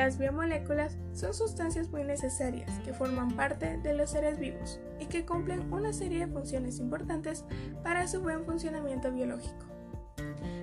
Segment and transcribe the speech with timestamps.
[0.00, 5.26] Las biomoléculas son sustancias muy necesarias que forman parte de los seres vivos y que
[5.26, 7.44] cumplen una serie de funciones importantes
[7.82, 9.66] para su buen funcionamiento biológico.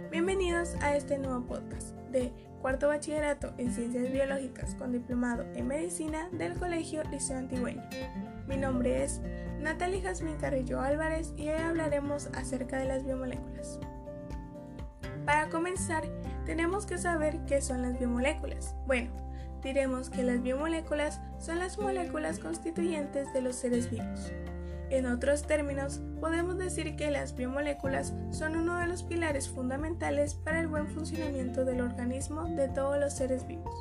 [0.10, 6.30] Bienvenidos a este nuevo podcast de Cuarto Bachillerato en Ciencias Biológicas con Diplomado en Medicina
[6.31, 7.84] del Colegio Liceo Antigüeño.
[8.48, 9.22] Mi nombre es
[9.59, 13.80] Natalie Jazmín Carrillo Álvarez y hoy hablaremos acerca de las biomoléculas.
[15.27, 16.05] Para comenzar,
[16.48, 18.73] tenemos que saber qué son las biomoléculas.
[18.88, 19.27] Bueno,
[19.61, 24.31] diremos que las biomoléculas son las moléculas constituyentes de los seres vivos.
[24.89, 30.61] En otros términos, podemos decir que las biomoléculas son uno de los pilares fundamentales para
[30.61, 33.73] el buen funcionamiento del organismo de todos los seres vivos.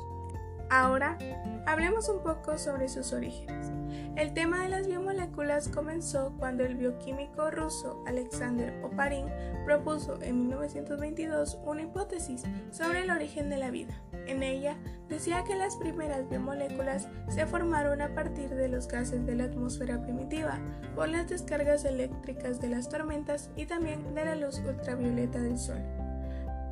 [0.69, 1.17] Ahora,
[1.65, 3.71] hablemos un poco sobre sus orígenes.
[4.17, 9.27] El tema de las biomoléculas comenzó cuando el bioquímico ruso Alexander Oparin
[9.63, 13.93] propuso en 1922 una hipótesis sobre el origen de la vida.
[14.27, 14.75] En ella
[15.07, 20.01] decía que las primeras biomoléculas se formaron a partir de los gases de la atmósfera
[20.01, 20.59] primitiva,
[20.95, 25.81] por las descargas eléctricas de las tormentas y también de la luz ultravioleta del sol.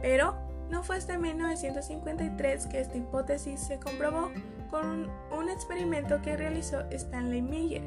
[0.01, 0.35] Pero
[0.69, 4.31] no fue hasta 1953 que esta hipótesis se comprobó
[4.69, 7.83] con un, experimento que realizó Stanley Miller.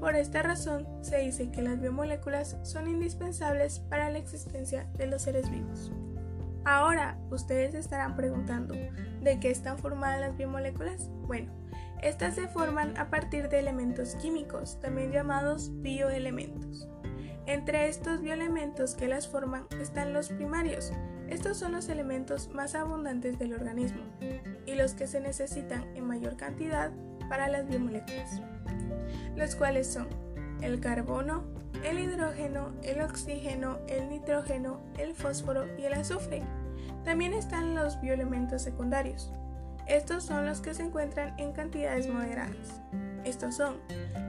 [0.00, 5.22] Por esta razón, se dice que las biomoléculas son indispensables para la existencia de los
[5.22, 5.92] seres vivos.
[6.64, 11.08] Ahora, ustedes estarán preguntando, ¿de qué están formadas las biomoléculas?
[11.26, 11.52] Bueno,
[12.02, 16.88] estas se forman a partir de elementos químicos, también llamados bioelementos.
[17.46, 20.92] Entre estos bioelementos que las forman están los primarios,
[21.28, 24.02] estos son los elementos más abundantes del organismo
[24.66, 26.90] y los que se necesitan en mayor cantidad
[27.28, 28.40] para las biomoléculas,
[29.36, 30.08] los cuales son
[30.60, 31.44] el carbono,
[31.84, 36.42] el hidrógeno, el oxígeno, el nitrógeno, el fósforo y el azufre.
[37.04, 39.32] También están los bioelementos secundarios.
[39.86, 42.80] Estos son los que se encuentran en cantidades moderadas.
[43.24, 43.78] Estos son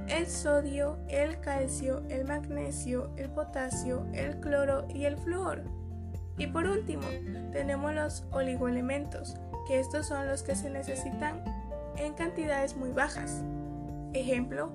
[0.08, 5.64] el sodio, el calcio, el magnesio, el potasio, el cloro y el flúor.
[6.38, 7.04] Y por último,
[7.52, 9.36] tenemos los oligoelementos,
[9.68, 11.44] que estos son los que se necesitan
[11.98, 13.44] en cantidades muy bajas.
[14.14, 14.72] Ejemplo,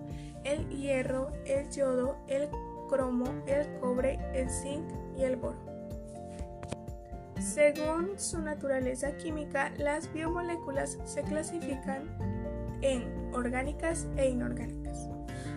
[0.46, 2.48] el hierro, el yodo, el
[2.88, 4.84] cromo, el cobre, el zinc
[5.16, 5.58] y el boro.
[7.40, 12.08] Según su naturaleza química, las biomoléculas se clasifican
[12.80, 15.08] en orgánicas e inorgánicas.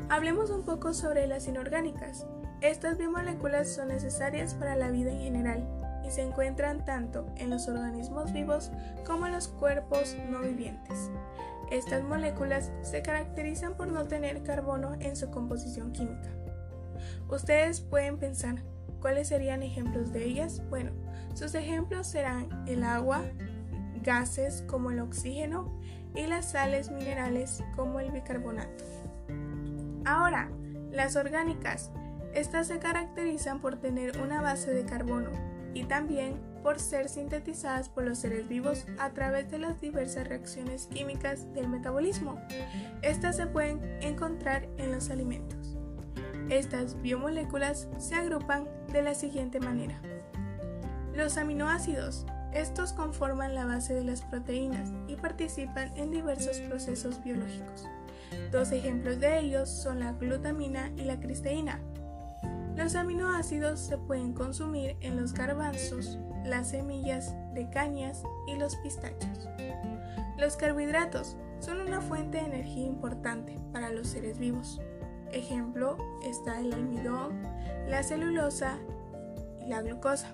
[0.09, 2.25] Hablemos un poco sobre las inorgánicas.
[2.61, 5.67] Estas biomoléculas son necesarias para la vida en general
[6.05, 8.71] y se encuentran tanto en los organismos vivos
[9.05, 11.11] como en los cuerpos no vivientes.
[11.71, 16.29] Estas moléculas se caracterizan por no tener carbono en su composición química.
[17.29, 18.63] Ustedes pueden pensar,
[18.99, 20.61] ¿cuáles serían ejemplos de ellas?
[20.69, 20.91] Bueno,
[21.35, 23.21] sus ejemplos serán el agua,
[24.03, 25.79] gases como el oxígeno
[26.15, 28.83] y las sales minerales como el bicarbonato.
[30.05, 30.49] Ahora,
[30.91, 31.91] las orgánicas.
[32.33, 35.29] Estas se caracterizan por tener una base de carbono,
[35.73, 40.87] y también por ser sintetizadas por los seres vivos a través de las diversas reacciones
[40.87, 42.39] químicas del metabolismo.
[43.01, 45.77] Estas se pueden encontrar en los alimentos.
[46.49, 50.01] Estas biomoléculas se agrupan de la siguiente manera.
[51.13, 52.25] Los aminoácidos.
[52.53, 57.85] Estos conforman la base de las proteínas y participan en diversos procesos biológicos.
[58.51, 61.79] Dos ejemplos de ellos son la glutamina y la cristeína.
[62.79, 69.49] Los aminoácidos se pueden consumir en los garbanzos, las semillas de cañas y los pistachos.
[70.37, 74.79] Los carbohidratos son una fuente de energía importante para los seres vivos.
[75.33, 77.43] Ejemplo está el almidón,
[77.89, 78.77] la celulosa
[79.61, 80.31] y la glucosa.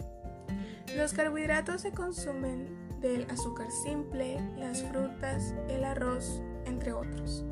[0.95, 2.67] Los carbohidratos se consumen
[3.01, 7.43] del azúcar simple, las frutas, el arroz, entre otros.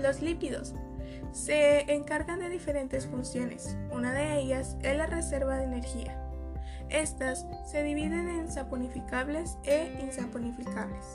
[0.00, 0.74] Los lípidos
[1.32, 3.76] se encargan de diferentes funciones.
[3.90, 6.18] Una de ellas es la reserva de energía.
[6.88, 11.06] Estas se dividen en saponificables e insaponificables.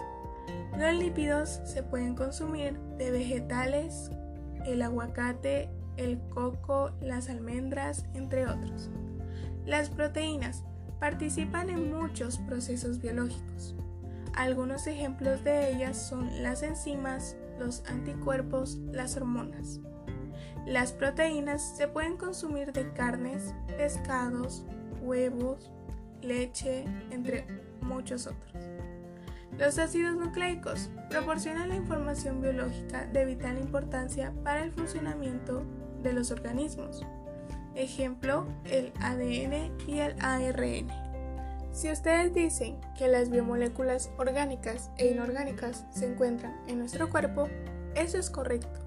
[0.78, 4.12] Los lípidos se pueden consumir de vegetales,
[4.66, 8.90] el aguacate, el coco, las almendras, entre otros.
[9.66, 10.63] Las proteínas
[11.00, 13.75] participan en muchos procesos biológicos.
[14.36, 19.80] Algunos ejemplos de ellas son las enzimas, los anticuerpos, las hormonas.
[20.66, 24.66] Las proteínas se pueden consumir de carnes, pescados,
[25.01, 25.72] huevos,
[26.22, 27.45] leche, entre
[27.81, 28.51] muchos otros.
[29.57, 35.63] Los ácidos nucleicos proporcionan la información biológica de vital importancia para el funcionamiento
[36.04, 37.04] de los organismos.
[37.74, 40.88] Ejemplo, el ADN y el ARN.
[41.72, 47.48] Si ustedes dicen que las biomoléculas orgánicas e inorgánicas se encuentran en nuestro cuerpo,
[47.95, 48.80] eso es correcto,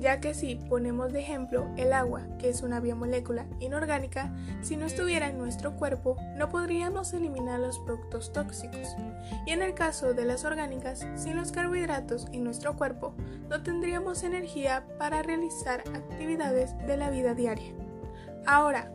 [0.00, 4.86] ya que si ponemos de ejemplo el agua, que es una biomolécula inorgánica, si no
[4.86, 8.96] estuviera en nuestro cuerpo no podríamos eliminar los productos tóxicos.
[9.46, 13.14] Y en el caso de las orgánicas, sin los carbohidratos en nuestro cuerpo,
[13.48, 17.74] no tendríamos energía para realizar actividades de la vida diaria.
[18.46, 18.90] Ahora,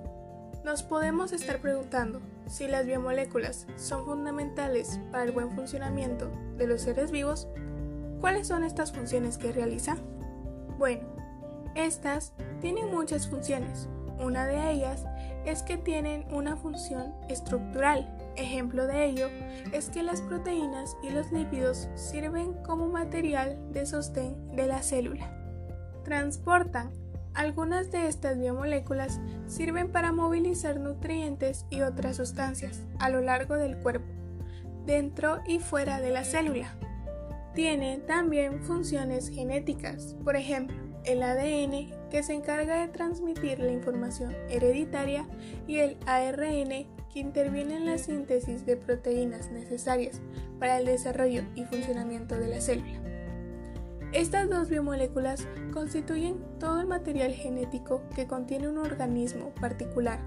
[0.63, 6.81] nos podemos estar preguntando si las biomoléculas son fundamentales para el buen funcionamiento de los
[6.81, 7.47] seres vivos.
[8.19, 10.14] ¿Cuáles son estas funciones que realizan?
[10.77, 11.03] Bueno,
[11.75, 13.87] estas tienen muchas funciones.
[14.19, 15.05] Una de ellas
[15.45, 18.11] es que tienen una función estructural.
[18.35, 19.29] Ejemplo de ello
[19.71, 25.31] es que las proteínas y los lípidos sirven como material de sostén de la célula.
[26.03, 26.91] Transportan
[27.33, 33.77] algunas de estas biomoléculas sirven para movilizar nutrientes y otras sustancias a lo largo del
[33.77, 34.07] cuerpo,
[34.85, 36.77] dentro y fuera de la célula.
[37.55, 40.75] Tiene también funciones genéticas, por ejemplo,
[41.05, 45.25] el ADN que se encarga de transmitir la información hereditaria
[45.65, 50.21] y el ARN que interviene en la síntesis de proteínas necesarias
[50.59, 53.01] para el desarrollo y funcionamiento de la célula.
[54.11, 60.19] Estas dos biomoléculas constituyen todo el material genético que contiene un organismo particular.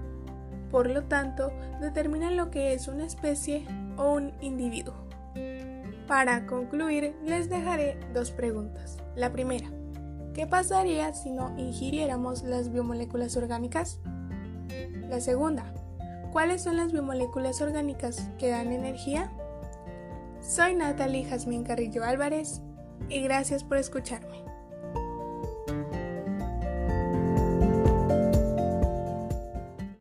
[0.71, 3.65] Por lo tanto, determinan lo que es una especie
[3.97, 5.08] o un individuo.
[6.09, 8.97] Para concluir, les dejaré dos preguntas.
[9.15, 9.67] La primera,
[10.33, 13.99] ¿qué pasaría si no ingiriéramos las biomoléculas orgánicas?
[15.07, 15.71] La segunda,
[16.31, 19.31] ¿cuáles son las biomoléculas orgánicas que dan energía?
[20.41, 22.63] Soy Natalie Jazmín Carrillo Álvarez
[23.07, 24.48] y gracias por escucharme.